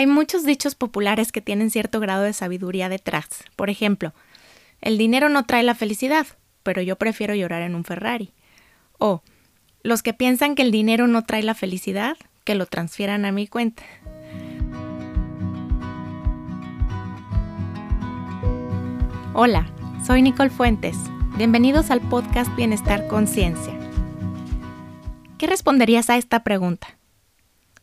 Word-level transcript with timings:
Hay 0.00 0.06
muchos 0.06 0.46
dichos 0.46 0.74
populares 0.74 1.30
que 1.30 1.42
tienen 1.42 1.70
cierto 1.70 2.00
grado 2.00 2.22
de 2.22 2.32
sabiduría 2.32 2.88
detrás. 2.88 3.26
Por 3.54 3.68
ejemplo, 3.68 4.14
el 4.80 4.96
dinero 4.96 5.28
no 5.28 5.44
trae 5.44 5.62
la 5.62 5.74
felicidad, 5.74 6.26
pero 6.62 6.80
yo 6.80 6.96
prefiero 6.96 7.34
llorar 7.34 7.60
en 7.60 7.74
un 7.74 7.84
Ferrari. 7.84 8.32
O, 8.96 9.22
los 9.82 10.02
que 10.02 10.14
piensan 10.14 10.54
que 10.54 10.62
el 10.62 10.70
dinero 10.70 11.06
no 11.06 11.26
trae 11.26 11.42
la 11.42 11.54
felicidad, 11.54 12.16
que 12.44 12.54
lo 12.54 12.64
transfieran 12.64 13.26
a 13.26 13.32
mi 13.32 13.46
cuenta. 13.46 13.82
Hola, 19.34 19.70
soy 20.06 20.22
Nicole 20.22 20.48
Fuentes. 20.48 20.96
Bienvenidos 21.36 21.90
al 21.90 22.00
podcast 22.00 22.50
Bienestar 22.56 23.06
Conciencia. 23.06 23.78
¿Qué 25.36 25.46
responderías 25.46 26.08
a 26.08 26.16
esta 26.16 26.42
pregunta? 26.42 26.96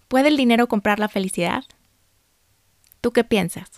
¿Puede 0.08 0.30
el 0.30 0.38
dinero 0.38 0.68
comprar 0.68 0.98
la 0.98 1.10
felicidad? 1.10 1.64
¿Tú 3.08 3.14
qué 3.14 3.24
piensas? 3.24 3.70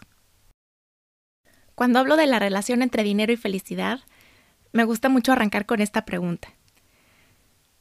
Cuando 1.76 2.00
hablo 2.00 2.18
de 2.18 2.26
la 2.26 2.40
relación 2.40 2.82
entre 2.82 3.04
dinero 3.04 3.32
y 3.32 3.38
felicidad, 3.38 4.00
me 4.72 4.86
gusta 4.86 5.08
mucho 5.08 5.34
arrancar 5.34 5.68
con 5.68 5.82
esta 5.82 6.04
pregunta. 6.04 6.48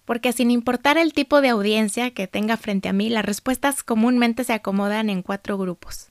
Porque 0.05 0.35
sin 0.35 0.51
importar 0.51 0.99
el 0.99 1.15
tipo 1.15 1.41
de 1.41 1.49
audiencia 1.49 2.11
que 2.11 2.27
tenga 2.27 2.59
frente 2.59 2.91
a 2.91 2.93
mí, 2.93 3.09
las 3.09 3.25
respuestas 3.25 3.83
comúnmente 3.83 4.45
se 4.45 4.53
acomodan 4.53 5.09
en 5.09 5.23
cuatro 5.23 5.57
grupos. 5.57 6.11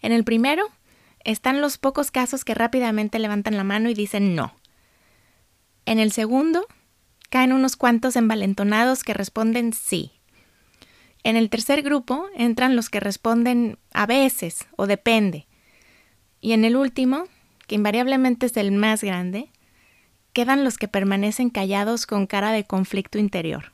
En 0.00 0.12
el 0.12 0.24
primero 0.24 0.64
están 1.24 1.60
los 1.60 1.76
pocos 1.76 2.10
casos 2.10 2.42
que 2.46 2.54
rápidamente 2.54 3.18
levantan 3.18 3.58
la 3.58 3.64
mano 3.64 3.90
y 3.90 3.94
dicen 3.94 4.34
no. 4.34 4.54
En 5.84 5.98
el 5.98 6.10
segundo 6.10 6.66
caen 7.28 7.52
unos 7.52 7.76
cuantos 7.76 8.16
envalentonados 8.16 9.04
que 9.04 9.12
responden 9.12 9.74
sí. 9.74 10.19
En 11.22 11.36
el 11.36 11.50
tercer 11.50 11.82
grupo 11.82 12.26
entran 12.34 12.76
los 12.76 12.88
que 12.88 13.00
responden 13.00 13.78
a 13.92 14.06
veces 14.06 14.66
o 14.76 14.86
depende. 14.86 15.46
Y 16.40 16.52
en 16.52 16.64
el 16.64 16.76
último, 16.76 17.24
que 17.66 17.74
invariablemente 17.74 18.46
es 18.46 18.56
el 18.56 18.72
más 18.72 19.04
grande, 19.04 19.50
quedan 20.32 20.64
los 20.64 20.78
que 20.78 20.88
permanecen 20.88 21.50
callados 21.50 22.06
con 22.06 22.26
cara 22.26 22.52
de 22.52 22.64
conflicto 22.64 23.18
interior. 23.18 23.72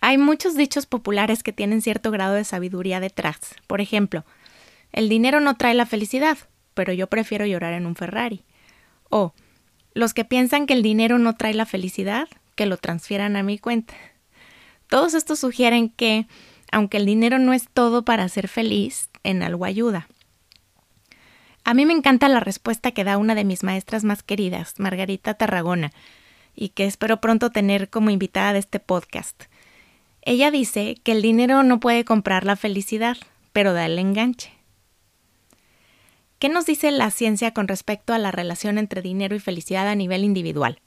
Hay 0.00 0.18
muchos 0.18 0.54
dichos 0.54 0.86
populares 0.86 1.42
que 1.42 1.52
tienen 1.52 1.80
cierto 1.80 2.10
grado 2.10 2.34
de 2.34 2.44
sabiduría 2.44 3.00
detrás. 3.00 3.38
Por 3.66 3.80
ejemplo, 3.80 4.24
el 4.92 5.08
dinero 5.08 5.40
no 5.40 5.56
trae 5.56 5.74
la 5.74 5.86
felicidad, 5.86 6.36
pero 6.74 6.92
yo 6.92 7.06
prefiero 7.06 7.46
llorar 7.46 7.72
en 7.72 7.86
un 7.86 7.96
Ferrari. 7.96 8.44
O, 9.08 9.32
los 9.94 10.12
que 10.12 10.24
piensan 10.24 10.66
que 10.66 10.74
el 10.74 10.82
dinero 10.82 11.18
no 11.18 11.36
trae 11.36 11.54
la 11.54 11.66
felicidad, 11.66 12.28
que 12.54 12.66
lo 12.66 12.76
transfieran 12.76 13.36
a 13.36 13.42
mi 13.42 13.58
cuenta. 13.58 13.94
Todos 14.88 15.14
estos 15.14 15.38
sugieren 15.38 15.88
que, 15.88 16.26
aunque 16.70 16.98
el 16.98 17.06
dinero 17.06 17.38
no 17.38 17.52
es 17.52 17.68
todo 17.72 18.04
para 18.04 18.28
ser 18.28 18.48
feliz, 18.48 19.10
en 19.22 19.42
algo 19.42 19.64
ayuda. 19.64 20.08
A 21.64 21.72
mí 21.72 21.86
me 21.86 21.94
encanta 21.94 22.28
la 22.28 22.40
respuesta 22.40 22.90
que 22.92 23.04
da 23.04 23.16
una 23.16 23.34
de 23.34 23.44
mis 23.44 23.62
maestras 23.62 24.04
más 24.04 24.22
queridas, 24.22 24.74
Margarita 24.78 25.34
Tarragona, 25.34 25.92
y 26.54 26.68
que 26.68 26.84
espero 26.84 27.20
pronto 27.20 27.50
tener 27.50 27.88
como 27.88 28.10
invitada 28.10 28.52
de 28.52 28.58
este 28.58 28.80
podcast. 28.80 29.44
Ella 30.22 30.50
dice 30.50 30.96
que 31.02 31.12
el 31.12 31.22
dinero 31.22 31.62
no 31.62 31.80
puede 31.80 32.04
comprar 32.04 32.44
la 32.44 32.56
felicidad, 32.56 33.16
pero 33.52 33.72
da 33.72 33.86
el 33.86 33.98
enganche. 33.98 34.52
¿Qué 36.38 36.50
nos 36.50 36.66
dice 36.66 36.90
la 36.90 37.10
ciencia 37.10 37.54
con 37.54 37.68
respecto 37.68 38.12
a 38.12 38.18
la 38.18 38.30
relación 38.30 38.76
entre 38.76 39.00
dinero 39.00 39.34
y 39.34 39.40
felicidad 39.40 39.88
a 39.88 39.94
nivel 39.94 40.24
individual? 40.24 40.80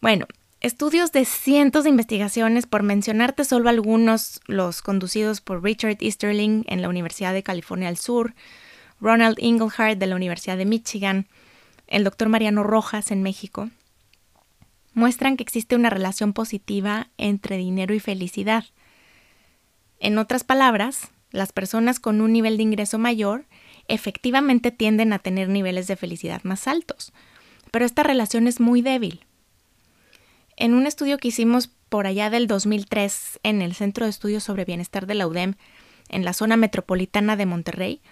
Bueno, 0.00 0.26
Estudios 0.60 1.10
de 1.10 1.24
cientos 1.24 1.84
de 1.84 1.90
investigaciones, 1.90 2.66
por 2.66 2.82
mencionarte 2.82 3.46
solo 3.46 3.70
algunos, 3.70 4.42
los 4.44 4.82
conducidos 4.82 5.40
por 5.40 5.64
Richard 5.64 5.96
Easterling 6.00 6.64
en 6.66 6.82
la 6.82 6.90
Universidad 6.90 7.32
de 7.32 7.42
California 7.42 7.88
del 7.88 7.96
Sur, 7.96 8.34
Ronald 9.00 9.38
Inglehart 9.38 9.98
de 9.98 10.06
la 10.06 10.16
Universidad 10.16 10.58
de 10.58 10.66
Michigan, 10.66 11.26
el 11.86 12.04
doctor 12.04 12.28
Mariano 12.28 12.62
Rojas 12.62 13.10
en 13.10 13.22
México, 13.22 13.70
muestran 14.92 15.38
que 15.38 15.44
existe 15.44 15.76
una 15.76 15.88
relación 15.88 16.34
positiva 16.34 17.08
entre 17.16 17.56
dinero 17.56 17.94
y 17.94 18.00
felicidad. 18.00 18.66
En 19.98 20.18
otras 20.18 20.44
palabras, 20.44 21.08
las 21.30 21.52
personas 21.52 22.00
con 22.00 22.20
un 22.20 22.34
nivel 22.34 22.58
de 22.58 22.64
ingreso 22.64 22.98
mayor 22.98 23.46
efectivamente 23.88 24.72
tienden 24.72 25.14
a 25.14 25.20
tener 25.20 25.48
niveles 25.48 25.86
de 25.86 25.96
felicidad 25.96 26.42
más 26.42 26.68
altos, 26.68 27.14
pero 27.70 27.86
esta 27.86 28.02
relación 28.02 28.46
es 28.46 28.60
muy 28.60 28.82
débil 28.82 29.24
en 30.60 30.74
un 30.74 30.86
estudio 30.86 31.16
que 31.16 31.28
hicimos 31.28 31.68
por 31.88 32.06
allá 32.06 32.28
del 32.28 32.46
2003 32.46 33.40
en 33.42 33.62
el 33.62 33.74
Centro 33.74 34.04
de 34.04 34.10
Estudios 34.10 34.44
sobre 34.44 34.66
Bienestar 34.66 35.06
de 35.06 35.14
la 35.14 35.26
UDEM, 35.26 35.54
en 36.10 36.22
la 36.22 36.34
zona 36.34 36.58
metropolitana 36.58 37.34
de 37.34 37.46
Monterrey, 37.46 38.02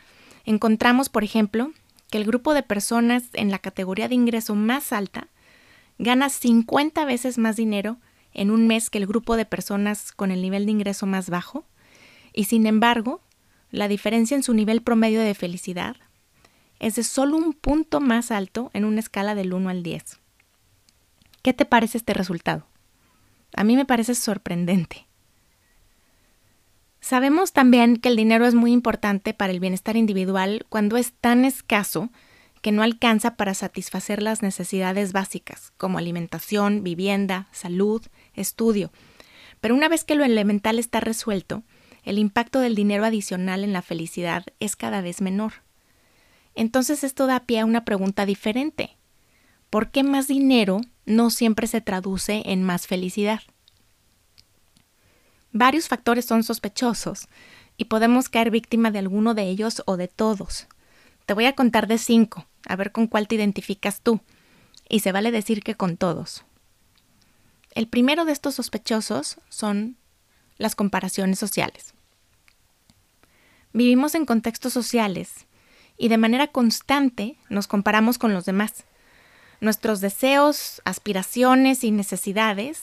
encontramos, 0.46 1.10
por 1.10 1.24
ejemplo, 1.24 1.72
que 2.10 2.16
el 2.16 2.24
grupo 2.24 2.54
de 2.54 2.62
personas 2.62 3.24
en 3.34 3.50
la 3.50 3.58
categoría 3.58 4.08
de 4.08 4.14
ingreso 4.14 4.54
más 4.54 4.94
alta 4.94 5.28
gana 5.98 6.30
50 6.30 7.04
veces 7.04 7.36
más 7.36 7.56
dinero 7.56 7.98
en 8.32 8.50
un 8.50 8.66
mes 8.66 8.88
que 8.88 8.96
el 8.96 9.06
grupo 9.06 9.36
de 9.36 9.44
personas 9.44 10.10
con 10.12 10.30
el 10.30 10.40
nivel 10.40 10.64
de 10.64 10.72
ingreso 10.72 11.04
más 11.04 11.28
bajo, 11.28 11.66
y 12.32 12.44
sin 12.44 12.66
embargo, 12.66 13.20
la 13.70 13.88
diferencia 13.88 14.34
en 14.34 14.42
su 14.42 14.54
nivel 14.54 14.80
promedio 14.80 15.20
de 15.20 15.34
felicidad 15.34 15.96
es 16.80 16.94
de 16.94 17.04
solo 17.04 17.36
un 17.36 17.52
punto 17.52 18.00
más 18.00 18.30
alto 18.30 18.70
en 18.72 18.86
una 18.86 19.00
escala 19.00 19.34
del 19.34 19.52
1 19.52 19.68
al 19.68 19.82
10. 19.82 20.18
¿Qué 21.48 21.54
te 21.54 21.64
parece 21.64 21.96
este 21.96 22.12
resultado? 22.12 22.66
A 23.56 23.64
mí 23.64 23.74
me 23.74 23.86
parece 23.86 24.14
sorprendente. 24.14 25.06
Sabemos 27.00 27.54
también 27.54 27.96
que 27.96 28.10
el 28.10 28.16
dinero 28.16 28.44
es 28.44 28.52
muy 28.52 28.70
importante 28.70 29.32
para 29.32 29.50
el 29.50 29.58
bienestar 29.58 29.96
individual 29.96 30.66
cuando 30.68 30.98
es 30.98 31.14
tan 31.14 31.46
escaso 31.46 32.10
que 32.60 32.70
no 32.70 32.82
alcanza 32.82 33.36
para 33.36 33.54
satisfacer 33.54 34.22
las 34.22 34.42
necesidades 34.42 35.14
básicas, 35.14 35.72
como 35.78 35.96
alimentación, 35.96 36.84
vivienda, 36.84 37.48
salud, 37.50 38.02
estudio. 38.34 38.92
Pero 39.62 39.74
una 39.74 39.88
vez 39.88 40.04
que 40.04 40.16
lo 40.16 40.24
elemental 40.24 40.78
está 40.78 41.00
resuelto, 41.00 41.62
el 42.02 42.18
impacto 42.18 42.60
del 42.60 42.74
dinero 42.74 43.06
adicional 43.06 43.64
en 43.64 43.72
la 43.72 43.80
felicidad 43.80 44.44
es 44.60 44.76
cada 44.76 45.00
vez 45.00 45.22
menor. 45.22 45.54
Entonces 46.54 47.04
esto 47.04 47.26
da 47.26 47.46
pie 47.46 47.60
a 47.60 47.64
una 47.64 47.86
pregunta 47.86 48.26
diferente. 48.26 48.97
¿Por 49.70 49.90
qué 49.90 50.02
más 50.02 50.28
dinero 50.28 50.80
no 51.08 51.30
siempre 51.30 51.66
se 51.66 51.80
traduce 51.80 52.42
en 52.44 52.62
más 52.62 52.86
felicidad. 52.86 53.40
Varios 55.52 55.88
factores 55.88 56.26
son 56.26 56.44
sospechosos 56.44 57.28
y 57.78 57.86
podemos 57.86 58.28
caer 58.28 58.50
víctima 58.50 58.90
de 58.90 58.98
alguno 58.98 59.34
de 59.34 59.44
ellos 59.44 59.82
o 59.86 59.96
de 59.96 60.08
todos. 60.08 60.68
Te 61.24 61.32
voy 61.32 61.46
a 61.46 61.54
contar 61.54 61.86
de 61.86 61.98
cinco, 61.98 62.46
a 62.66 62.76
ver 62.76 62.92
con 62.92 63.06
cuál 63.06 63.26
te 63.26 63.36
identificas 63.36 64.02
tú, 64.02 64.20
y 64.88 65.00
se 65.00 65.12
vale 65.12 65.30
decir 65.30 65.62
que 65.62 65.74
con 65.74 65.96
todos. 65.96 66.44
El 67.74 67.88
primero 67.88 68.24
de 68.24 68.32
estos 68.32 68.56
sospechosos 68.56 69.38
son 69.48 69.96
las 70.58 70.74
comparaciones 70.74 71.38
sociales. 71.38 71.94
Vivimos 73.72 74.14
en 74.14 74.26
contextos 74.26 74.72
sociales 74.72 75.46
y 75.96 76.08
de 76.08 76.18
manera 76.18 76.48
constante 76.48 77.38
nos 77.48 77.66
comparamos 77.66 78.18
con 78.18 78.34
los 78.34 78.44
demás 78.44 78.84
nuestros 79.60 80.00
deseos, 80.00 80.80
aspiraciones 80.84 81.84
y 81.84 81.90
necesidades 81.90 82.82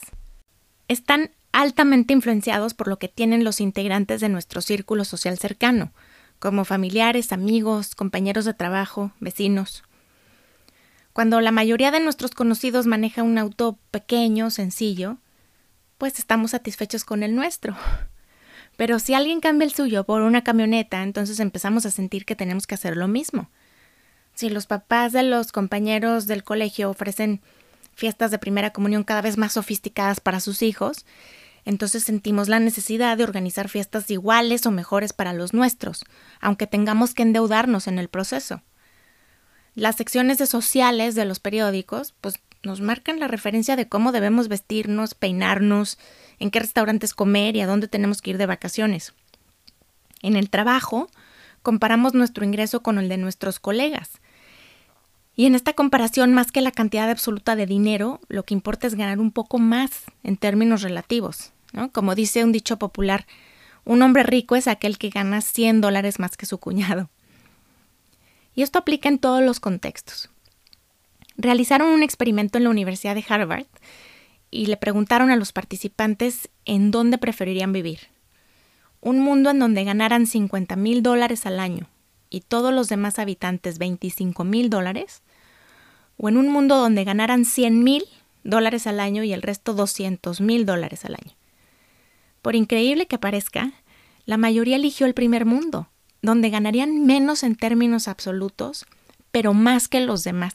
están 0.88 1.32
altamente 1.52 2.14
influenciados 2.14 2.74
por 2.74 2.88
lo 2.88 3.00
que 3.00 3.08
tienen 3.08 3.44
los 3.44 3.62
integrantes 3.62 4.20
de 4.22 4.30
nuestro 4.30 4.62
círculo 4.62 5.06
social 5.06 5.38
cercano, 5.38 5.94
como 6.40 6.66
familiares, 6.66 7.32
amigos, 7.32 7.96
compañeros 7.96 8.46
de 8.46 8.54
trabajo, 8.54 9.12
vecinos. 9.20 9.84
Cuando 11.14 11.40
la 11.40 11.52
mayoría 11.52 11.92
de 11.92 12.02
nuestros 12.02 12.32
conocidos 12.32 12.88
maneja 12.88 13.24
un 13.24 13.38
auto 13.38 13.80
pequeño, 13.90 14.50
sencillo, 14.50 15.18
pues 15.98 16.20
estamos 16.20 16.52
satisfechos 16.52 17.06
con 17.06 17.24
el 17.24 17.36
nuestro. 17.36 17.78
Pero 18.76 19.00
si 19.00 19.14
alguien 19.14 19.40
cambia 19.40 19.66
el 19.66 19.74
suyo 19.74 20.04
por 20.04 20.22
una 20.24 20.44
camioneta, 20.44 21.04
entonces 21.04 21.40
empezamos 21.40 21.86
a 21.86 21.92
sentir 21.92 22.26
que 22.26 22.36
tenemos 22.36 22.68
que 22.68 22.76
hacer 22.76 22.98
lo 22.98 23.08
mismo 23.08 23.50
si 24.36 24.50
los 24.50 24.68
papás 24.68 25.14
de 25.14 25.24
los 25.24 25.52
compañeros 25.52 26.28
del 26.28 26.44
colegio 26.44 26.90
ofrecen 26.90 27.42
fiestas 27.96 28.32
de 28.32 28.38
primera 28.38 28.72
comunión 28.72 29.04
cada 29.04 29.22
vez 29.22 29.38
más 29.38 29.54
sofisticadas 29.54 30.20
para 30.20 30.42
sus 30.42 30.62
hijos, 30.62 31.06
entonces 31.64 32.04
sentimos 32.04 32.50
la 32.50 32.60
necesidad 32.60 33.18
de 33.18 33.24
organizar 33.24 33.70
fiestas 33.70 34.12
iguales 34.12 34.66
o 34.66 34.72
mejores 34.72 35.14
para 35.14 35.34
los 35.34 35.54
nuestros, 35.54 36.04
aunque 36.42 36.68
tengamos 36.68 37.14
que 37.14 37.24
endeudarnos 37.24 37.88
en 37.88 37.98
el 37.98 38.10
proceso. 38.10 38.62
Las 39.74 39.96
secciones 39.96 40.38
de 40.38 40.46
sociales 40.46 41.16
de 41.16 41.26
los 41.26 41.40
periódicos, 41.40 42.14
pues 42.22 42.36
nos 42.62 42.82
marcan 42.82 43.20
la 43.20 43.28
referencia 43.28 43.76
de 43.76 43.88
cómo 43.88 44.12
debemos 44.12 44.48
vestirnos, 44.48 45.16
peinarnos, 45.16 45.98
en 46.40 46.52
qué 46.52 46.60
restaurantes 46.60 47.14
comer 47.14 47.56
y 47.56 47.62
a 47.62 47.68
dónde 47.68 47.88
tenemos 47.88 48.22
que 48.22 48.32
ir 48.32 48.38
de 48.38 48.46
vacaciones. 48.46 49.14
En 50.22 50.36
el 50.36 50.50
trabajo, 50.50 51.10
comparamos 51.62 52.14
nuestro 52.14 52.46
ingreso 52.46 52.82
con 52.82 53.00
el 53.00 53.10
de 53.10 53.18
nuestros 53.18 53.60
colegas 53.60 54.20
y 55.36 55.46
en 55.46 55.56
esta 55.56 55.74
comparación, 55.74 56.34
más 56.34 56.52
que 56.52 56.62
la 56.62 56.72
cantidad 56.72 57.10
absoluta 57.10 57.56
de 57.56 57.66
dinero, 57.66 58.22
lo 58.30 58.44
que 58.44 58.54
importa 58.54 58.88
es 58.88 58.96
ganar 58.96 59.20
un 59.20 59.32
poco 59.32 59.60
más 59.60 60.04
en 60.24 60.38
términos 60.38 60.82
relativos. 60.82 61.52
¿no? 61.74 61.92
Como 61.92 62.16
dice 62.16 62.44
un 62.44 62.52
dicho 62.52 62.78
popular, 62.78 63.26
Un 63.88 64.02
hombre 64.02 64.24
rico 64.24 64.56
es 64.56 64.68
aquel 64.68 64.98
que 64.98 65.12
gana 65.12 65.42
100 65.42 65.80
dólares 65.80 66.18
más 66.18 66.38
que 66.38 66.48
su 66.48 66.58
cuñado. 66.58 67.10
Y 68.56 68.64
esto 68.64 68.80
aplica 68.80 69.10
en 69.10 69.20
todos 69.20 69.44
los 69.44 69.60
contextos. 69.60 70.32
Realizaron 71.38 71.90
un 71.90 72.02
experimento 72.02 72.58
en 72.58 72.64
la 72.64 72.72
Universidad 72.72 73.14
de 73.14 73.24
Harvard 73.28 73.68
y 74.50 74.66
le 74.66 74.78
preguntaron 74.78 75.30
a 75.30 75.36
los 75.36 75.52
participantes 75.52 76.50
en 76.64 76.90
dónde 76.90 77.20
preferirían 77.20 77.74
vivir. 77.74 78.00
Un 79.02 79.20
mundo 79.20 79.52
en 79.52 79.60
donde 79.60 79.84
ganaran 79.84 80.26
50 80.26 80.76
mil 80.78 81.04
dólares 81.04 81.46
al 81.46 81.60
año 81.60 81.88
y 82.32 82.42
todos 82.42 82.74
los 82.74 82.90
demás 82.90 83.20
habitantes 83.20 83.78
25 83.78 84.44
mil 84.46 84.70
dólares, 84.70 85.22
o 86.18 86.30
en 86.30 86.38
un 86.38 86.50
mundo 86.50 86.78
donde 86.78 87.04
ganaran 87.04 87.46
100 87.46 87.84
mil 87.84 88.06
dólares 88.44 88.88
al 88.88 89.00
año 89.00 89.24
y 89.24 89.34
el 89.34 89.42
resto 89.42 89.74
200 89.74 90.42
mil 90.42 90.66
dólares 90.66 91.06
al 91.06 91.16
año. 91.16 91.36
Por 92.42 92.56
increíble 92.56 93.08
que 93.08 93.18
parezca, 93.18 93.74
la 94.26 94.38
mayoría 94.38 94.76
eligió 94.76 95.06
el 95.08 95.14
primer 95.14 95.46
mundo, 95.46 95.90
donde 96.22 96.50
ganarían 96.50 97.06
menos 97.06 97.44
en 97.44 97.56
términos 97.56 98.08
absolutos, 98.08 98.86
pero 99.32 99.54
más 99.54 99.88
que 99.88 100.00
los 100.00 100.24
demás. 100.24 100.54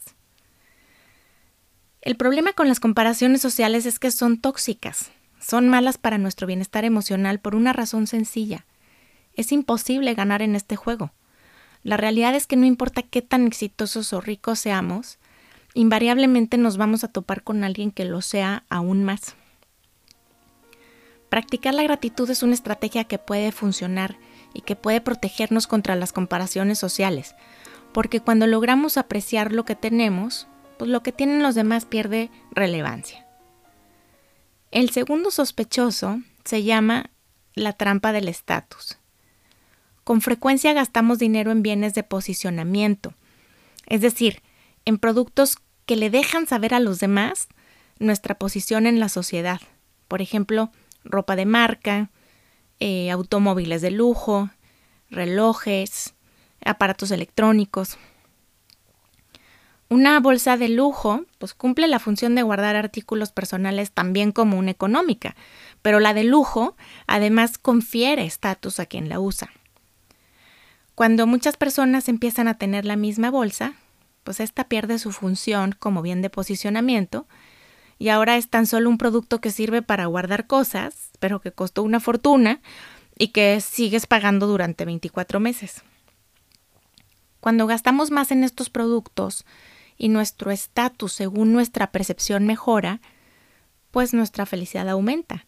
El 2.00 2.16
problema 2.16 2.52
con 2.54 2.66
las 2.68 2.80
comparaciones 2.80 3.42
sociales 3.42 3.86
es 3.86 3.98
que 3.98 4.10
son 4.10 4.40
tóxicas, 4.40 5.10
son 5.38 5.68
malas 5.68 5.98
para 5.98 6.18
nuestro 6.18 6.46
bienestar 6.46 6.84
emocional 6.84 7.40
por 7.40 7.54
una 7.54 7.72
razón 7.72 8.06
sencilla. 8.06 8.66
Es 9.34 9.52
imposible 9.52 10.14
ganar 10.14 10.42
en 10.42 10.56
este 10.56 10.76
juego. 10.76 11.12
La 11.82 11.96
realidad 11.96 12.34
es 12.34 12.46
que 12.46 12.56
no 12.56 12.66
importa 12.66 13.02
qué 13.02 13.22
tan 13.22 13.46
exitosos 13.46 14.12
o 14.12 14.20
ricos 14.20 14.58
seamos, 14.58 15.18
invariablemente 15.74 16.58
nos 16.58 16.76
vamos 16.76 17.04
a 17.04 17.08
topar 17.08 17.42
con 17.42 17.64
alguien 17.64 17.90
que 17.90 18.04
lo 18.04 18.22
sea 18.22 18.64
aún 18.68 19.04
más. 19.04 19.34
Practicar 21.28 21.74
la 21.74 21.84
gratitud 21.84 22.28
es 22.28 22.42
una 22.42 22.54
estrategia 22.54 23.04
que 23.04 23.18
puede 23.18 23.52
funcionar 23.52 24.16
y 24.52 24.62
que 24.62 24.74
puede 24.74 25.00
protegernos 25.00 25.66
contra 25.66 25.94
las 25.94 26.12
comparaciones 26.12 26.78
sociales, 26.78 27.36
porque 27.92 28.20
cuando 28.20 28.46
logramos 28.46 28.96
apreciar 28.96 29.52
lo 29.52 29.64
que 29.64 29.76
tenemos, 29.76 30.48
pues 30.78 30.90
lo 30.90 31.02
que 31.02 31.12
tienen 31.12 31.42
los 31.42 31.54
demás 31.54 31.84
pierde 31.84 32.30
relevancia. 32.50 33.26
El 34.72 34.90
segundo 34.90 35.30
sospechoso 35.30 36.20
se 36.44 36.62
llama 36.62 37.10
la 37.54 37.72
trampa 37.72 38.12
del 38.12 38.28
estatus. 38.28 38.98
Con 40.04 40.20
frecuencia 40.20 40.72
gastamos 40.72 41.18
dinero 41.18 41.52
en 41.52 41.62
bienes 41.62 41.94
de 41.94 42.02
posicionamiento, 42.02 43.14
es 43.86 44.00
decir, 44.00 44.42
en 44.84 44.98
productos 44.98 45.58
que 45.86 45.96
le 45.96 46.10
dejan 46.10 46.46
saber 46.46 46.74
a 46.74 46.80
los 46.80 47.00
demás 47.00 47.48
nuestra 47.98 48.36
posición 48.36 48.86
en 48.86 49.00
la 49.00 49.08
sociedad. 49.08 49.60
Por 50.08 50.22
ejemplo, 50.22 50.70
ropa 51.04 51.36
de 51.36 51.46
marca, 51.46 52.10
eh, 52.78 53.10
automóviles 53.10 53.82
de 53.82 53.90
lujo, 53.90 54.50
relojes, 55.10 56.14
aparatos 56.64 57.10
electrónicos. 57.10 57.98
Una 59.88 60.20
bolsa 60.20 60.56
de 60.56 60.68
lujo 60.68 61.24
pues 61.38 61.52
cumple 61.52 61.88
la 61.88 61.98
función 61.98 62.36
de 62.36 62.42
guardar 62.42 62.76
artículos 62.76 63.32
personales 63.32 63.90
también 63.90 64.30
como 64.30 64.56
una 64.56 64.70
económica, 64.70 65.34
pero 65.82 65.98
la 65.98 66.14
de 66.14 66.24
lujo 66.24 66.76
además 67.08 67.58
confiere 67.58 68.24
estatus 68.24 68.78
a 68.78 68.86
quien 68.86 69.08
la 69.08 69.18
usa. 69.18 69.50
Cuando 70.94 71.26
muchas 71.26 71.56
personas 71.56 72.08
empiezan 72.08 72.46
a 72.46 72.56
tener 72.56 72.84
la 72.84 72.94
misma 72.94 73.30
bolsa, 73.30 73.74
pues 74.30 74.38
esta 74.38 74.68
pierde 74.68 75.00
su 75.00 75.10
función 75.10 75.74
como 75.76 76.02
bien 76.02 76.22
de 76.22 76.30
posicionamiento 76.30 77.26
y 77.98 78.10
ahora 78.10 78.36
es 78.36 78.48
tan 78.48 78.64
solo 78.64 78.88
un 78.88 78.96
producto 78.96 79.40
que 79.40 79.50
sirve 79.50 79.82
para 79.82 80.06
guardar 80.06 80.46
cosas, 80.46 81.10
pero 81.18 81.40
que 81.40 81.50
costó 81.50 81.82
una 81.82 81.98
fortuna 81.98 82.60
y 83.18 83.32
que 83.32 83.60
sigues 83.60 84.06
pagando 84.06 84.46
durante 84.46 84.84
24 84.84 85.40
meses. 85.40 85.82
Cuando 87.40 87.66
gastamos 87.66 88.12
más 88.12 88.30
en 88.30 88.44
estos 88.44 88.70
productos, 88.70 89.44
y 89.98 90.10
nuestro 90.10 90.52
estatus 90.52 91.12
según 91.12 91.52
nuestra 91.52 91.90
percepción 91.90 92.46
mejora, 92.46 93.00
pues 93.90 94.14
nuestra 94.14 94.46
felicidad 94.46 94.88
aumenta. 94.88 95.46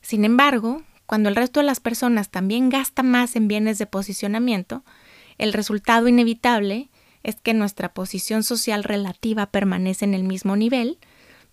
Sin 0.00 0.24
embargo, 0.24 0.82
cuando 1.04 1.28
el 1.28 1.36
resto 1.36 1.60
de 1.60 1.66
las 1.66 1.80
personas 1.80 2.30
también 2.30 2.70
gasta 2.70 3.02
más 3.02 3.36
en 3.36 3.48
bienes 3.48 3.76
de 3.76 3.84
posicionamiento, 3.84 4.82
el 5.36 5.52
resultado 5.52 6.08
inevitable 6.08 6.88
es 7.24 7.36
que 7.40 7.54
nuestra 7.54 7.92
posición 7.92 8.44
social 8.44 8.84
relativa 8.84 9.46
permanece 9.46 10.04
en 10.04 10.14
el 10.14 10.22
mismo 10.22 10.54
nivel, 10.54 10.98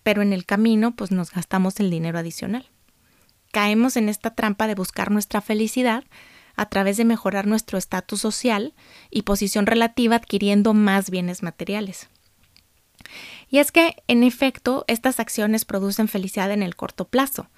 pero 0.03 0.21
en 0.21 0.33
el 0.33 0.45
camino 0.45 0.95
pues 0.95 1.11
nos 1.11 1.31
gastamos 1.31 1.79
el 1.79 1.89
dinero 1.89 2.19
adicional. 2.19 2.69
Caemos 3.51 3.97
en 3.97 4.09
esta 4.09 4.35
trampa 4.35 4.67
de 4.67 4.75
buscar 4.75 5.09
nuestra 5.11 5.41
felicidad 5.41 6.03
a 6.55 6.67
través 6.67 6.97
de 6.97 7.05
mejorar 7.05 7.47
nuestro 7.47 7.77
estatus 7.77 8.21
social 8.21 8.73
y 9.09 9.23
posición 9.23 9.65
relativa 9.65 10.17
adquiriendo 10.17 10.73
más 10.73 11.09
bienes 11.09 11.41
materiales. 11.41 12.09
Y 13.49 13.59
es 13.59 13.71
que, 13.71 13.95
en 14.07 14.23
efecto, 14.23 14.85
estas 14.87 15.19
acciones 15.19 15.65
producen 15.65 16.07
felicidad 16.07 16.51
en 16.51 16.63
el 16.63 16.75
corto 16.75 17.05
plazo. 17.05 17.49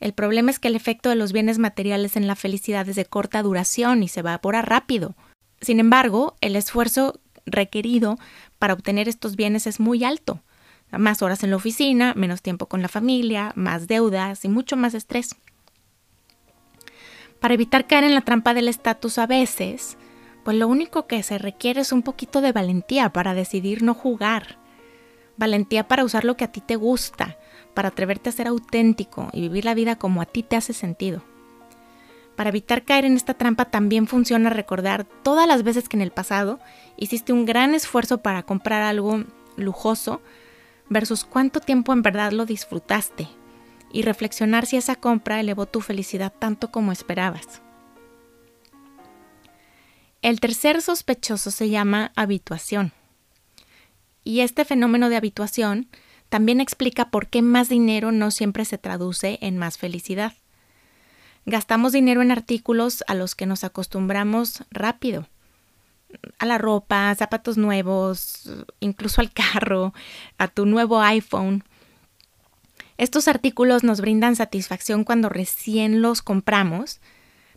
El 0.00 0.12
problema 0.12 0.50
es 0.50 0.58
que 0.58 0.68
el 0.68 0.76
efecto 0.76 1.08
de 1.08 1.16
los 1.16 1.32
bienes 1.32 1.58
materiales 1.58 2.16
en 2.16 2.26
la 2.26 2.36
felicidad 2.36 2.88
es 2.88 2.96
de 2.96 3.04
corta 3.04 3.42
duración 3.42 4.02
y 4.02 4.08
se 4.08 4.20
evapora 4.20 4.62
rápido. 4.62 5.16
Sin 5.60 5.80
embargo, 5.80 6.36
el 6.40 6.54
esfuerzo 6.54 7.20
requerido 7.52 8.18
para 8.58 8.74
obtener 8.74 9.08
estos 9.08 9.36
bienes 9.36 9.66
es 9.66 9.80
muy 9.80 10.04
alto. 10.04 10.40
Más 10.90 11.22
horas 11.22 11.42
en 11.42 11.50
la 11.50 11.56
oficina, 11.56 12.14
menos 12.16 12.42
tiempo 12.42 12.66
con 12.66 12.80
la 12.80 12.88
familia, 12.88 13.52
más 13.54 13.88
deudas 13.88 14.44
y 14.44 14.48
mucho 14.48 14.76
más 14.76 14.94
estrés. 14.94 15.36
Para 17.40 17.54
evitar 17.54 17.86
caer 17.86 18.04
en 18.04 18.14
la 18.14 18.22
trampa 18.22 18.54
del 18.54 18.68
estatus 18.68 19.18
a 19.18 19.26
veces, 19.26 19.98
pues 20.44 20.56
lo 20.56 20.66
único 20.66 21.06
que 21.06 21.22
se 21.22 21.38
requiere 21.38 21.82
es 21.82 21.92
un 21.92 22.02
poquito 22.02 22.40
de 22.40 22.52
valentía 22.52 23.10
para 23.12 23.34
decidir 23.34 23.82
no 23.82 23.94
jugar 23.94 24.58
valentía 25.38 25.88
para 25.88 26.04
usar 26.04 26.24
lo 26.24 26.36
que 26.36 26.44
a 26.44 26.52
ti 26.52 26.60
te 26.60 26.76
gusta, 26.76 27.38
para 27.72 27.88
atreverte 27.88 28.28
a 28.28 28.32
ser 28.32 28.48
auténtico 28.48 29.30
y 29.32 29.40
vivir 29.40 29.64
la 29.64 29.74
vida 29.74 29.96
como 29.96 30.20
a 30.20 30.26
ti 30.26 30.42
te 30.42 30.56
hace 30.56 30.74
sentido. 30.74 31.22
Para 32.38 32.50
evitar 32.50 32.84
caer 32.84 33.04
en 33.04 33.16
esta 33.16 33.34
trampa 33.34 33.64
también 33.64 34.06
funciona 34.06 34.48
recordar 34.48 35.08
todas 35.24 35.48
las 35.48 35.64
veces 35.64 35.88
que 35.88 35.96
en 35.96 36.02
el 36.02 36.12
pasado 36.12 36.60
hiciste 36.96 37.32
un 37.32 37.44
gran 37.44 37.74
esfuerzo 37.74 38.18
para 38.18 38.44
comprar 38.44 38.82
algo 38.82 39.24
lujoso 39.56 40.22
versus 40.88 41.24
cuánto 41.24 41.58
tiempo 41.58 41.92
en 41.92 42.02
verdad 42.02 42.30
lo 42.30 42.46
disfrutaste 42.46 43.26
y 43.92 44.02
reflexionar 44.02 44.66
si 44.66 44.76
esa 44.76 44.94
compra 44.94 45.40
elevó 45.40 45.66
tu 45.66 45.80
felicidad 45.80 46.32
tanto 46.32 46.70
como 46.70 46.92
esperabas. 46.92 47.60
El 50.22 50.38
tercer 50.38 50.80
sospechoso 50.80 51.50
se 51.50 51.70
llama 51.70 52.12
habituación. 52.14 52.92
Y 54.22 54.42
este 54.42 54.64
fenómeno 54.64 55.08
de 55.08 55.16
habituación 55.16 55.88
también 56.28 56.60
explica 56.60 57.10
por 57.10 57.26
qué 57.26 57.42
más 57.42 57.68
dinero 57.68 58.12
no 58.12 58.30
siempre 58.30 58.64
se 58.64 58.78
traduce 58.78 59.40
en 59.42 59.58
más 59.58 59.76
felicidad. 59.76 60.34
Gastamos 61.48 61.92
dinero 61.92 62.20
en 62.20 62.30
artículos 62.30 63.02
a 63.08 63.14
los 63.14 63.34
que 63.34 63.46
nos 63.46 63.64
acostumbramos 63.64 64.64
rápido. 64.70 65.26
A 66.38 66.44
la 66.44 66.58
ropa, 66.58 67.14
zapatos 67.14 67.56
nuevos, 67.56 68.50
incluso 68.80 69.22
al 69.22 69.32
carro, 69.32 69.94
a 70.36 70.48
tu 70.48 70.66
nuevo 70.66 71.00
iPhone. 71.00 71.64
Estos 72.98 73.28
artículos 73.28 73.82
nos 73.82 74.02
brindan 74.02 74.36
satisfacción 74.36 75.04
cuando 75.04 75.30
recién 75.30 76.02
los 76.02 76.20
compramos, 76.20 77.00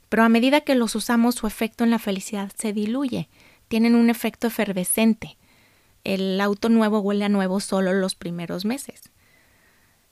pero 0.08 0.24
a 0.24 0.30
medida 0.30 0.62
que 0.62 0.76
los 0.76 0.96
usamos 0.96 1.36
su 1.36 1.46
efecto 1.46 1.84
en 1.84 1.90
la 1.90 2.00
felicidad 2.00 2.52
se 2.58 2.72
diluye, 2.72 3.28
tienen 3.68 3.96
un 3.96 4.10
efecto 4.10 4.48
efervescente 4.48 5.38
el 6.04 6.40
auto 6.42 6.70
nuevo 6.70 7.00
huele 7.00 7.26
a 7.26 7.30
nuevo 7.30 7.60
solo 7.60 7.94
los 7.94 8.16
primeros 8.16 8.66
meses. 8.66 9.12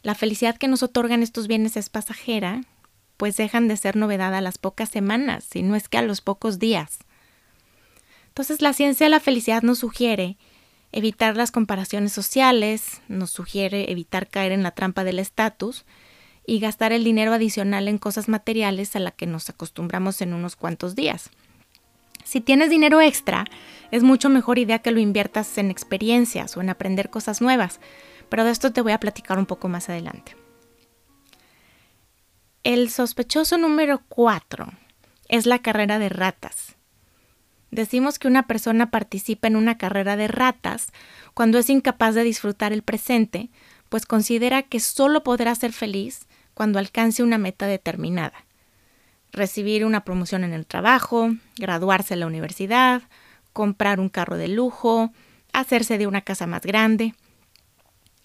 La 0.01 0.15
felicidad 0.15 0.57
que 0.57 0.67
nos 0.67 0.83
otorgan 0.83 1.23
estos 1.23 1.47
bienes 1.47 1.77
es 1.77 1.89
pasajera, 1.89 2.61
pues 3.19 3.35
dejan 3.35 3.67
de 3.67 3.75
ser 3.75 3.97
novedad 3.97 4.33
a 4.33 4.39
las 4.39 4.57
pocas 4.57 4.87
semanas, 4.87 5.43
si 5.43 5.61
no 5.61 5.75
es 5.75 5.89
que 5.89 5.97
a 5.97 6.01
los 6.01 6.21
pocos 6.21 6.57
días. 6.57 6.99
Entonces 8.29 8.61
la 8.61 8.71
ciencia 8.71 9.07
de 9.07 9.09
la 9.09 9.19
felicidad 9.19 9.61
nos 9.61 9.79
sugiere 9.79 10.37
evitar 10.93 11.35
las 11.35 11.51
comparaciones 11.51 12.13
sociales, 12.13 13.01
nos 13.09 13.29
sugiere 13.31 13.91
evitar 13.91 14.29
caer 14.29 14.53
en 14.53 14.63
la 14.63 14.71
trampa 14.71 15.03
del 15.03 15.19
estatus 15.19 15.83
y 16.47 16.61
gastar 16.61 16.93
el 16.93 17.03
dinero 17.03 17.33
adicional 17.33 17.89
en 17.89 17.97
cosas 17.97 18.29
materiales 18.29 18.95
a 18.95 18.99
la 18.99 19.11
que 19.11 19.25
nos 19.25 19.49
acostumbramos 19.49 20.21
en 20.21 20.33
unos 20.33 20.55
cuantos 20.55 20.95
días. 20.95 21.29
Si 22.23 22.39
tienes 22.39 22.69
dinero 22.69 23.01
extra, 23.01 23.43
es 23.91 24.01
mucho 24.01 24.29
mejor 24.29 24.59
idea 24.59 24.79
que 24.79 24.91
lo 24.91 25.01
inviertas 25.01 25.57
en 25.57 25.71
experiencias 25.71 26.55
o 26.55 26.61
en 26.61 26.69
aprender 26.69 27.09
cosas 27.09 27.41
nuevas, 27.41 27.81
pero 28.29 28.45
de 28.45 28.51
esto 28.51 28.71
te 28.71 28.79
voy 28.79 28.93
a 28.93 28.99
platicar 29.01 29.37
un 29.37 29.45
poco 29.45 29.67
más 29.67 29.89
adelante. 29.89 30.38
El 32.65 32.89
sospechoso 32.89 33.57
número 33.57 34.01
4 34.09 34.67
es 35.29 35.45
la 35.45 35.59
carrera 35.59 35.97
de 35.97 36.09
ratas. 36.09 36.75
Decimos 37.71 38.19
que 38.19 38.27
una 38.27 38.47
persona 38.47 38.91
participa 38.91 39.47
en 39.47 39.55
una 39.55 39.77
carrera 39.77 40.17
de 40.17 40.27
ratas 40.27 40.91
cuando 41.33 41.57
es 41.57 41.69
incapaz 41.69 42.15
de 42.15 42.23
disfrutar 42.23 42.73
el 42.73 42.81
presente, 42.81 43.49
pues 43.87 44.05
considera 44.05 44.63
que 44.63 44.81
solo 44.81 45.23
podrá 45.23 45.55
ser 45.55 45.71
feliz 45.71 46.27
cuando 46.53 46.79
alcance 46.79 47.23
una 47.23 47.37
meta 47.37 47.65
determinada. 47.65 48.45
recibir 49.31 49.85
una 49.85 50.03
promoción 50.03 50.43
en 50.43 50.53
el 50.53 50.65
trabajo, 50.65 51.29
graduarse 51.55 52.15
en 52.15 52.21
la 52.21 52.27
universidad, 52.27 53.03
comprar 53.53 53.99
un 53.99 54.09
carro 54.09 54.37
de 54.37 54.47
lujo, 54.47 55.13
hacerse 55.53 55.99
de 55.99 56.07
una 56.07 56.21
casa 56.21 56.47
más 56.47 56.63
grande. 56.63 57.13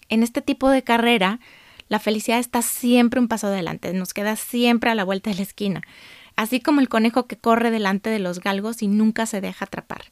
En 0.09 0.23
este 0.23 0.41
tipo 0.41 0.69
de 0.71 0.83
carrera, 0.83 1.39
la 1.87 1.99
felicidad 1.99 2.39
está 2.39 2.61
siempre 2.61 3.19
un 3.19 3.27
paso 3.27 3.47
adelante, 3.47 3.93
nos 3.93 4.13
queda 4.13 4.35
siempre 4.35 4.89
a 4.89 4.95
la 4.95 5.03
vuelta 5.03 5.29
de 5.29 5.37
la 5.37 5.43
esquina, 5.43 5.81
así 6.35 6.59
como 6.59 6.81
el 6.81 6.89
conejo 6.89 7.27
que 7.27 7.37
corre 7.37 7.71
delante 7.71 8.09
de 8.09 8.19
los 8.19 8.39
galgos 8.39 8.81
y 8.81 8.87
nunca 8.87 9.25
se 9.25 9.41
deja 9.41 9.65
atrapar. 9.65 10.05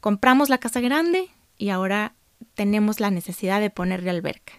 Compramos 0.00 0.48
la 0.48 0.58
casa 0.58 0.80
grande 0.80 1.28
y 1.58 1.70
ahora 1.70 2.14
tenemos 2.54 3.00
la 3.00 3.10
necesidad 3.10 3.60
de 3.60 3.70
ponerle 3.70 4.10
alberca. 4.10 4.54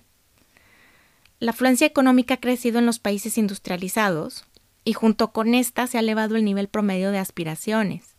La 1.39 1.51
afluencia 1.51 1.86
económica 1.86 2.36
ha 2.36 2.39
crecido 2.39 2.79
en 2.79 2.86
los 2.86 3.00
países 3.00 3.38
industrializados 3.38 4.46
y 4.84 4.94
junto 4.94 5.32
con 5.32 5.53
esta 5.53 5.86
se 5.86 5.98
ha 5.98 6.01
elevado 6.01 6.36
el 6.36 6.46
nivel 6.46 6.67
promedio 6.67 7.12
de 7.12 7.20
aspiraciones. 7.20 8.15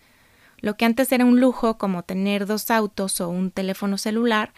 Lo 0.61 0.77
que 0.77 0.85
antes 0.85 1.11
era 1.13 1.25
un 1.25 1.41
lujo 1.41 1.79
como 1.79 2.03
tener 2.03 2.47
dos 2.47 2.71
autos 2.71 3.21
o 3.21 3.29
un 3.29 3.51
teléfono 3.51 3.97
celular, 3.99 4.53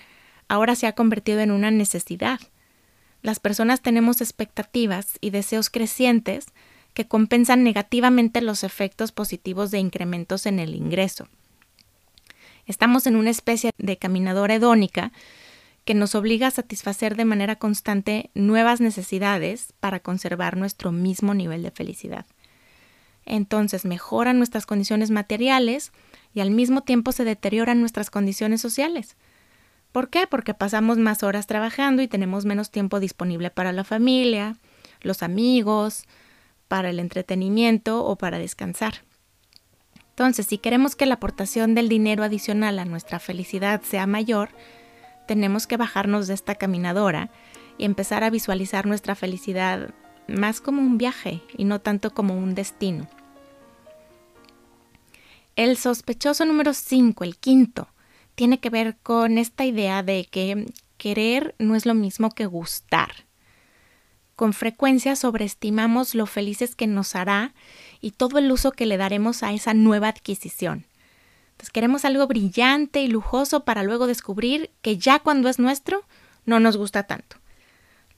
ahora 0.48 0.74
se 0.74 0.86
ha 0.86 0.94
convertido 0.94 1.40
en 1.40 1.50
una 1.50 1.70
necesidad. 1.70 2.40
Las 3.22 3.38
personas 3.40 3.82
tenemos 3.82 4.20
expectativas 4.20 5.18
y 5.20 5.30
deseos 5.30 5.70
crecientes 5.70 6.46
que 6.94 7.06
compensan 7.06 7.62
negativamente 7.62 8.40
los 8.40 8.64
efectos 8.64 9.12
positivos 9.12 9.70
de 9.70 9.78
incrementos 9.78 10.46
en 10.46 10.58
el 10.58 10.74
ingreso. 10.74 11.28
Estamos 12.66 13.06
en 13.06 13.16
una 13.16 13.30
especie 13.30 13.72
de 13.78 13.96
caminadora 13.96 14.54
hedónica 14.54 15.12
que 15.84 15.94
nos 15.94 16.14
obliga 16.14 16.48
a 16.48 16.52
satisfacer 16.52 17.16
de 17.16 17.24
manera 17.24 17.56
constante 17.56 18.30
nuevas 18.34 18.80
necesidades 18.80 19.72
para 19.80 20.00
conservar 20.00 20.56
nuestro 20.56 20.92
mismo 20.92 21.34
nivel 21.34 21.62
de 21.62 21.70
felicidad. 21.70 22.26
Entonces 23.26 23.84
mejoran 23.84 24.38
nuestras 24.38 24.66
condiciones 24.66 25.10
materiales 25.10 25.92
y 26.34 26.40
al 26.40 26.50
mismo 26.50 26.82
tiempo 26.82 27.12
se 27.12 27.24
deterioran 27.24 27.80
nuestras 27.80 28.10
condiciones 28.10 28.60
sociales. 28.60 29.16
¿Por 29.92 30.08
qué? 30.08 30.26
Porque 30.26 30.54
pasamos 30.54 30.98
más 30.98 31.22
horas 31.22 31.46
trabajando 31.46 32.02
y 32.02 32.08
tenemos 32.08 32.44
menos 32.44 32.70
tiempo 32.70 33.00
disponible 33.00 33.50
para 33.50 33.72
la 33.72 33.84
familia, 33.84 34.56
los 35.02 35.22
amigos, 35.22 36.06
para 36.68 36.90
el 36.90 37.00
entretenimiento 37.00 38.04
o 38.04 38.16
para 38.16 38.38
descansar. 38.38 39.02
Entonces, 40.10 40.46
si 40.46 40.58
queremos 40.58 40.96
que 40.96 41.06
la 41.06 41.14
aportación 41.14 41.74
del 41.74 41.88
dinero 41.88 42.22
adicional 42.22 42.78
a 42.78 42.84
nuestra 42.84 43.18
felicidad 43.18 43.80
sea 43.82 44.06
mayor, 44.06 44.50
tenemos 45.26 45.66
que 45.66 45.76
bajarnos 45.76 46.28
de 46.28 46.34
esta 46.34 46.54
caminadora 46.54 47.30
y 47.78 47.84
empezar 47.84 48.22
a 48.22 48.30
visualizar 48.30 48.86
nuestra 48.86 49.14
felicidad 49.14 49.94
más 50.28 50.60
como 50.60 50.82
un 50.82 50.98
viaje 50.98 51.42
y 51.56 51.64
no 51.64 51.80
tanto 51.80 52.12
como 52.12 52.36
un 52.36 52.54
destino. 52.54 53.08
El 55.56 55.76
sospechoso 55.76 56.44
número 56.44 56.74
5, 56.74 57.24
el 57.24 57.36
quinto, 57.36 57.88
tiene 58.34 58.60
que 58.60 58.70
ver 58.70 58.96
con 59.02 59.38
esta 59.38 59.64
idea 59.64 60.02
de 60.02 60.26
que 60.30 60.66
querer 60.96 61.54
no 61.58 61.76
es 61.76 61.86
lo 61.86 61.94
mismo 61.94 62.30
que 62.30 62.46
gustar. 62.46 63.10
Con 64.36 64.52
frecuencia 64.52 65.16
sobreestimamos 65.16 66.14
lo 66.14 66.26
felices 66.26 66.74
que 66.74 66.86
nos 66.86 67.14
hará 67.14 67.54
y 68.00 68.12
todo 68.12 68.38
el 68.38 68.50
uso 68.50 68.72
que 68.72 68.86
le 68.86 68.96
daremos 68.96 69.42
a 69.42 69.52
esa 69.52 69.74
nueva 69.74 70.08
adquisición 70.08 70.86
queremos 71.68 72.06
algo 72.06 72.26
brillante 72.26 73.02
y 73.02 73.08
lujoso 73.08 73.64
para 73.64 73.82
luego 73.82 74.06
descubrir 74.06 74.70
que 74.80 74.96
ya 74.96 75.18
cuando 75.18 75.50
es 75.50 75.58
nuestro 75.58 76.02
no 76.46 76.58
nos 76.58 76.78
gusta 76.78 77.02
tanto. 77.02 77.36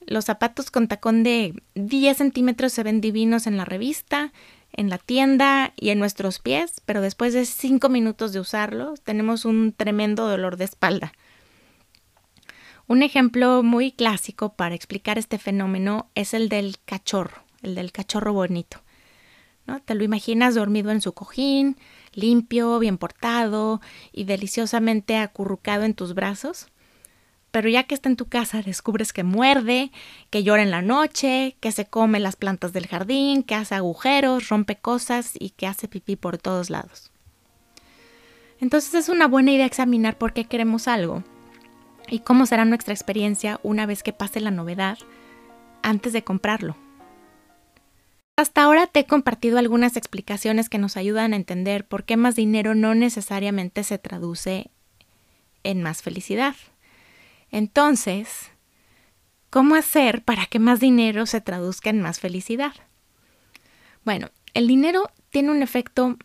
Los 0.05 0.25
zapatos 0.25 0.71
con 0.71 0.87
tacón 0.87 1.23
de 1.23 1.61
10 1.75 2.17
centímetros 2.17 2.71
se 2.71 2.83
ven 2.83 3.01
divinos 3.01 3.47
en 3.47 3.57
la 3.57 3.65
revista, 3.65 4.31
en 4.73 4.89
la 4.89 4.97
tienda 4.97 5.73
y 5.75 5.89
en 5.89 5.99
nuestros 5.99 6.39
pies, 6.39 6.81
pero 6.85 7.01
después 7.01 7.33
de 7.33 7.45
5 7.45 7.89
minutos 7.89 8.33
de 8.33 8.39
usarlos 8.39 9.01
tenemos 9.01 9.45
un 9.45 9.71
tremendo 9.71 10.27
dolor 10.27 10.57
de 10.57 10.65
espalda. 10.65 11.13
Un 12.87 13.01
ejemplo 13.01 13.63
muy 13.63 13.91
clásico 13.91 14.53
para 14.53 14.75
explicar 14.75 15.17
este 15.17 15.37
fenómeno 15.37 16.09
es 16.15 16.33
el 16.33 16.49
del 16.49 16.77
cachorro, 16.83 17.43
el 17.61 17.75
del 17.75 17.91
cachorro 17.91 18.33
bonito. 18.33 18.81
¿no? 19.65 19.81
Te 19.81 19.95
lo 19.95 20.03
imaginas 20.03 20.55
dormido 20.55 20.91
en 20.91 20.99
su 20.99 21.13
cojín, 21.13 21.77
limpio, 22.13 22.79
bien 22.79 22.97
portado 22.97 23.79
y 24.11 24.25
deliciosamente 24.25 25.17
acurrucado 25.17 25.83
en 25.83 25.93
tus 25.93 26.13
brazos. 26.13 26.67
Pero 27.53 27.69
ya 27.69 27.83
que 27.83 27.93
está 27.93 28.09
en 28.09 28.15
tu 28.15 28.25
casa 28.25 28.63
descubres 28.63 29.13
que 29.13 29.21
muerde, 29.21 29.91
que 30.31 30.41
llora 30.41 30.63
en 30.63 30.71
la 30.71 30.81
noche, 30.81 31.55
que 31.59 31.71
se 31.71 31.85
come 31.85 32.19
las 32.19 32.35
plantas 32.35 32.73
del 32.73 32.87
jardín, 32.87 33.43
que 33.43 33.53
hace 33.53 33.75
agujeros, 33.75 34.49
rompe 34.49 34.77
cosas 34.77 35.33
y 35.37 35.51
que 35.51 35.67
hace 35.67 35.87
pipí 35.87 36.15
por 36.15 36.39
todos 36.39 36.71
lados. 36.71 37.11
Entonces 38.59 38.95
es 38.95 39.07
una 39.07 39.27
buena 39.27 39.51
idea 39.51 39.67
examinar 39.67 40.17
por 40.17 40.33
qué 40.33 40.45
queremos 40.45 40.87
algo 40.87 41.23
y 42.09 42.21
cómo 42.21 42.47
será 42.47 42.65
nuestra 42.65 42.95
experiencia 42.95 43.59
una 43.61 43.85
vez 43.85 44.01
que 44.01 44.13
pase 44.13 44.39
la 44.39 44.49
novedad 44.49 44.97
antes 45.83 46.11
de 46.11 46.23
comprarlo. 46.23 46.75
Hasta 48.35 48.63
ahora 48.63 48.87
te 48.87 49.01
he 49.01 49.05
compartido 49.05 49.59
algunas 49.59 49.95
explicaciones 49.95 50.69
que 50.69 50.79
nos 50.79 50.97
ayudan 50.97 51.33
a 51.33 51.35
entender 51.35 51.85
por 51.85 52.03
qué 52.03 52.17
más 52.17 52.35
dinero 52.35 52.73
no 52.73 52.95
necesariamente 52.95 53.83
se 53.83 53.99
traduce 53.99 54.71
en 55.61 55.83
más 55.83 56.01
felicidad. 56.01 56.55
Entonces, 57.53 58.51
¿cómo 59.49 59.75
hacer 59.75 60.23
para 60.23 60.47
que 60.47 60.57
más 60.59 60.79
dinero 60.79 61.27
se 61.27 61.39
traduzca 61.39 61.91
en 61.91 62.01
más 62.01 62.19
felicidad? 62.19 62.73
Bueno, 64.03 64.31
el 64.55 64.67
dinero 64.67 65.11
tiene 65.29 65.51
un 65.51 65.61
efecto, 65.61 66.17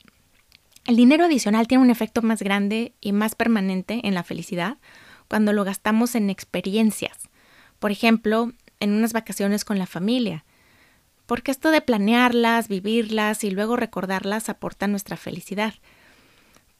el 0.86 0.96
dinero 0.96 1.26
adicional 1.26 1.68
tiene 1.68 1.84
un 1.84 1.90
efecto 1.90 2.22
más 2.22 2.42
grande 2.42 2.94
y 3.00 3.12
más 3.12 3.34
permanente 3.34 4.00
en 4.04 4.14
la 4.14 4.24
felicidad 4.24 4.78
cuando 5.28 5.52
lo 5.52 5.64
gastamos 5.64 6.14
en 6.14 6.30
experiencias. 6.30 7.28
Por 7.78 7.92
ejemplo, 7.92 8.52
en 8.80 8.94
unas 8.94 9.12
vacaciones 9.12 9.66
con 9.66 9.78
la 9.78 9.86
familia 9.86 10.44
porque 11.28 11.50
esto 11.50 11.70
de 11.70 11.82
planearlas, 11.82 12.68
vivirlas 12.68 13.44
y 13.44 13.50
luego 13.50 13.76
recordarlas 13.76 14.48
aporta 14.48 14.86
nuestra 14.86 15.18
felicidad. 15.18 15.74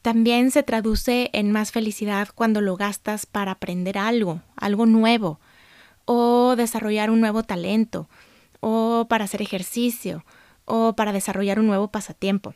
También 0.01 0.51
se 0.51 0.63
traduce 0.63 1.29
en 1.33 1.51
más 1.51 1.71
felicidad 1.71 2.29
cuando 2.33 2.61
lo 2.61 2.77
gastas 2.77 3.25
para 3.25 3.51
aprender 3.51 3.97
algo, 3.97 4.41
algo 4.55 4.85
nuevo, 4.85 5.39
o 6.05 6.55
desarrollar 6.55 7.09
un 7.11 7.19
nuevo 7.19 7.43
talento, 7.43 8.09
o 8.61 9.07
para 9.09 9.25
hacer 9.25 9.41
ejercicio, 9.41 10.23
o 10.65 10.93
para 10.93 11.11
desarrollar 11.11 11.59
un 11.59 11.67
nuevo 11.67 11.89
pasatiempo. 11.89 12.53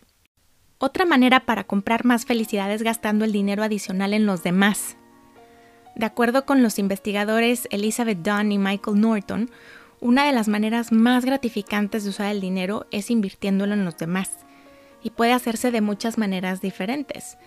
Otra 0.78 1.06
manera 1.06 1.46
para 1.46 1.66
comprar 1.66 2.06
más 2.06 2.26
felicidad 2.26 2.72
es 2.72 2.82
gastando 2.82 3.26
el 3.26 3.32
dinero 3.32 3.64
adicional 3.64 4.14
en 4.14 4.26
los 4.26 4.44
demás. 4.44 4.98
De 5.96 6.06
acuerdo 6.06 6.46
con 6.46 6.64
los 6.64 6.80
investigadores 6.80 7.68
Elizabeth 7.72 8.20
Dunn 8.20 8.52
y 8.52 8.58
Michael 8.58 9.00
Norton, 9.00 9.52
una 10.00 10.26
de 10.26 10.34
las 10.34 10.48
maneras 10.48 10.92
más 10.92 11.24
gratificantes 11.24 12.04
de 12.04 12.10
usar 12.10 12.32
el 12.32 12.42
dinero 12.42 12.88
es 12.92 13.12
invirtiéndolo 13.12 13.74
en 13.74 13.86
los 13.86 13.98
demás. 13.98 14.43
Y 15.04 15.10
puede 15.10 15.34
hacerse 15.34 15.72
de 15.72 15.82
muchas 15.82 16.18
maneras 16.18 16.62
diferentes. 16.62 17.38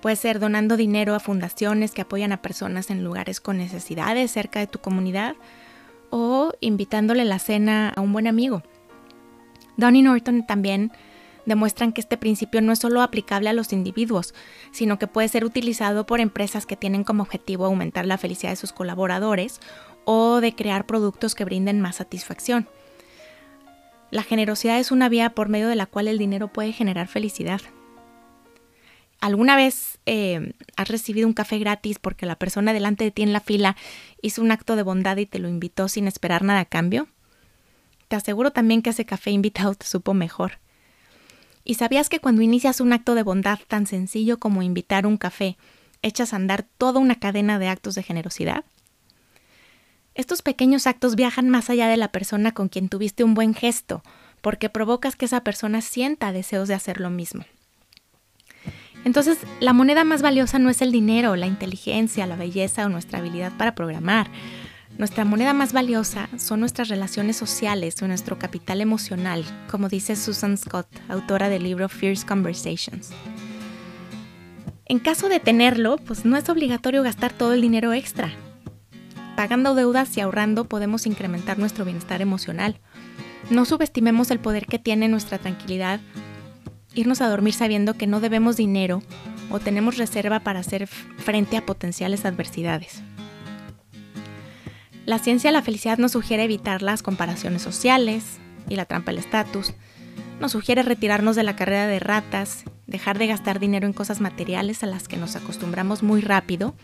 Puede 0.00 0.16
ser 0.16 0.40
donando 0.40 0.76
dinero 0.76 1.14
a 1.14 1.20
fundaciones 1.20 1.92
que 1.92 2.02
apoyan 2.02 2.32
a 2.32 2.42
personas 2.42 2.90
en 2.90 3.02
lugares 3.02 3.40
con 3.40 3.58
necesidades 3.58 4.30
cerca 4.30 4.60
de 4.60 4.66
tu 4.66 4.78
comunidad 4.80 5.36
o 6.10 6.52
invitándole 6.60 7.24
la 7.24 7.38
cena 7.38 7.90
a 7.90 8.00
un 8.00 8.12
buen 8.12 8.26
amigo. 8.26 8.62
Don 9.76 9.96
y 9.96 10.02
Norton 10.02 10.46
también 10.46 10.92
demuestran 11.44 11.92
que 11.92 12.00
este 12.00 12.16
principio 12.16 12.60
no 12.60 12.72
es 12.72 12.80
solo 12.80 13.02
aplicable 13.02 13.48
a 13.48 13.52
los 13.52 13.72
individuos, 13.72 14.34
sino 14.72 14.98
que 14.98 15.06
puede 15.06 15.28
ser 15.28 15.44
utilizado 15.44 16.04
por 16.04 16.20
empresas 16.20 16.66
que 16.66 16.76
tienen 16.76 17.04
como 17.04 17.22
objetivo 17.22 17.64
aumentar 17.64 18.04
la 18.04 18.18
felicidad 18.18 18.50
de 18.50 18.56
sus 18.56 18.72
colaboradores 18.72 19.60
o 20.04 20.40
de 20.40 20.54
crear 20.54 20.86
productos 20.86 21.34
que 21.34 21.44
brinden 21.44 21.80
más 21.80 21.96
satisfacción. 21.96 22.68
La 24.16 24.22
generosidad 24.22 24.78
es 24.78 24.92
una 24.92 25.10
vía 25.10 25.34
por 25.34 25.50
medio 25.50 25.68
de 25.68 25.76
la 25.76 25.84
cual 25.84 26.08
el 26.08 26.16
dinero 26.16 26.48
puede 26.48 26.72
generar 26.72 27.06
felicidad. 27.06 27.60
¿Alguna 29.20 29.56
vez 29.56 29.98
eh, 30.06 30.54
has 30.74 30.88
recibido 30.88 31.28
un 31.28 31.34
café 31.34 31.58
gratis 31.58 31.98
porque 31.98 32.24
la 32.24 32.36
persona 32.36 32.72
delante 32.72 33.04
de 33.04 33.10
ti 33.10 33.22
en 33.22 33.34
la 33.34 33.40
fila 33.40 33.76
hizo 34.22 34.40
un 34.40 34.52
acto 34.52 34.74
de 34.74 34.84
bondad 34.84 35.18
y 35.18 35.26
te 35.26 35.38
lo 35.38 35.50
invitó 35.50 35.88
sin 35.88 36.08
esperar 36.08 36.44
nada 36.44 36.60
a 36.60 36.64
cambio? 36.64 37.08
Te 38.08 38.16
aseguro 38.16 38.52
también 38.52 38.80
que 38.80 38.88
ese 38.88 39.04
café 39.04 39.32
invitado 39.32 39.74
te 39.74 39.84
supo 39.84 40.14
mejor. 40.14 40.60
¿Y 41.62 41.74
sabías 41.74 42.08
que 42.08 42.18
cuando 42.18 42.40
inicias 42.40 42.80
un 42.80 42.94
acto 42.94 43.14
de 43.14 43.22
bondad 43.22 43.58
tan 43.68 43.86
sencillo 43.86 44.38
como 44.38 44.62
invitar 44.62 45.06
un 45.06 45.18
café, 45.18 45.58
echas 46.00 46.32
a 46.32 46.36
andar 46.36 46.64
toda 46.78 47.00
una 47.00 47.16
cadena 47.16 47.58
de 47.58 47.68
actos 47.68 47.94
de 47.94 48.02
generosidad? 48.02 48.64
Estos 50.16 50.40
pequeños 50.40 50.86
actos 50.86 51.14
viajan 51.14 51.50
más 51.50 51.68
allá 51.68 51.88
de 51.88 51.98
la 51.98 52.08
persona 52.08 52.52
con 52.52 52.70
quien 52.70 52.88
tuviste 52.88 53.22
un 53.22 53.34
buen 53.34 53.52
gesto, 53.52 54.02
porque 54.40 54.70
provocas 54.70 55.14
que 55.14 55.26
esa 55.26 55.42
persona 55.42 55.82
sienta 55.82 56.32
deseos 56.32 56.68
de 56.68 56.74
hacer 56.74 57.00
lo 57.00 57.10
mismo. 57.10 57.44
Entonces, 59.04 59.36
la 59.60 59.74
moneda 59.74 60.04
más 60.04 60.22
valiosa 60.22 60.58
no 60.58 60.70
es 60.70 60.80
el 60.80 60.90
dinero, 60.90 61.36
la 61.36 61.46
inteligencia, 61.46 62.26
la 62.26 62.34
belleza 62.34 62.86
o 62.86 62.88
nuestra 62.88 63.18
habilidad 63.18 63.52
para 63.58 63.74
programar. 63.74 64.30
Nuestra 64.96 65.26
moneda 65.26 65.52
más 65.52 65.74
valiosa 65.74 66.30
son 66.38 66.60
nuestras 66.60 66.88
relaciones 66.88 67.36
sociales 67.36 68.00
o 68.00 68.08
nuestro 68.08 68.38
capital 68.38 68.80
emocional, 68.80 69.44
como 69.70 69.90
dice 69.90 70.16
Susan 70.16 70.56
Scott, 70.56 70.88
autora 71.08 71.50
del 71.50 71.64
libro 71.64 71.90
Fierce 71.90 72.24
Conversations. 72.26 73.10
En 74.86 74.98
caso 74.98 75.28
de 75.28 75.40
tenerlo, 75.40 75.98
pues 75.98 76.24
no 76.24 76.38
es 76.38 76.48
obligatorio 76.48 77.02
gastar 77.02 77.34
todo 77.34 77.52
el 77.52 77.60
dinero 77.60 77.92
extra. 77.92 78.32
Pagando 79.46 79.76
deudas 79.76 80.16
y 80.16 80.20
ahorrando 80.20 80.64
podemos 80.64 81.06
incrementar 81.06 81.56
nuestro 81.56 81.84
bienestar 81.84 82.20
emocional. 82.20 82.80
No 83.48 83.64
subestimemos 83.64 84.32
el 84.32 84.40
poder 84.40 84.66
que 84.66 84.80
tiene 84.80 85.06
nuestra 85.06 85.38
tranquilidad 85.38 86.00
irnos 86.94 87.20
a 87.20 87.28
dormir 87.28 87.54
sabiendo 87.54 87.94
que 87.94 88.08
no 88.08 88.18
debemos 88.18 88.56
dinero 88.56 89.04
o 89.48 89.60
tenemos 89.60 89.98
reserva 89.98 90.40
para 90.40 90.58
hacer 90.58 90.88
frente 90.88 91.56
a 91.56 91.64
potenciales 91.64 92.24
adversidades. 92.24 93.04
La 95.04 95.20
ciencia 95.20 95.50
de 95.50 95.52
la 95.52 95.62
felicidad 95.62 95.98
nos 95.98 96.10
sugiere 96.10 96.42
evitar 96.42 96.82
las 96.82 97.04
comparaciones 97.04 97.62
sociales 97.62 98.38
y 98.68 98.74
la 98.74 98.86
trampa 98.86 99.12
del 99.12 99.20
estatus. 99.20 99.74
Nos 100.40 100.50
sugiere 100.50 100.82
retirarnos 100.82 101.36
de 101.36 101.44
la 101.44 101.54
carrera 101.54 101.86
de 101.86 102.00
ratas, 102.00 102.64
dejar 102.88 103.16
de 103.16 103.28
gastar 103.28 103.60
dinero 103.60 103.86
en 103.86 103.92
cosas 103.92 104.20
materiales 104.20 104.82
a 104.82 104.86
las 104.86 105.06
que 105.06 105.16
nos 105.16 105.36
acostumbramos 105.36 106.02
muy 106.02 106.20
rápido 106.20 106.74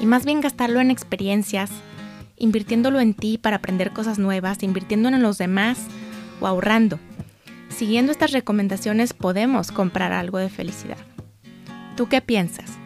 y 0.00 0.06
más 0.06 0.24
bien 0.24 0.40
gastarlo 0.40 0.80
en 0.80 0.90
experiencias, 0.90 1.70
invirtiéndolo 2.36 3.00
en 3.00 3.14
ti 3.14 3.38
para 3.38 3.56
aprender 3.56 3.92
cosas 3.92 4.18
nuevas, 4.18 4.62
invirtiéndolo 4.62 5.16
en 5.16 5.22
los 5.22 5.38
demás 5.38 5.78
o 6.40 6.46
ahorrando. 6.46 6.98
Siguiendo 7.68 8.12
estas 8.12 8.32
recomendaciones 8.32 9.12
podemos 9.12 9.72
comprar 9.72 10.12
algo 10.12 10.38
de 10.38 10.48
felicidad. 10.48 10.98
¿Tú 11.96 12.08
qué 12.08 12.20
piensas? 12.20 12.78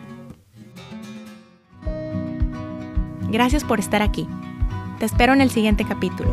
Gracias 3.30 3.64
por 3.64 3.78
estar 3.78 4.02
aquí. 4.02 4.28
Te 4.98 5.06
espero 5.06 5.32
en 5.32 5.40
el 5.40 5.50
siguiente 5.50 5.84
capítulo. 5.84 6.30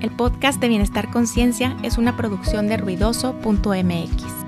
El 0.00 0.10
podcast 0.10 0.60
de 0.60 0.68
Bienestar 0.68 1.10
Conciencia 1.10 1.76
es 1.82 1.96
una 1.96 2.16
producción 2.16 2.66
de 2.66 2.76
ruidoso.mx. 2.76 4.41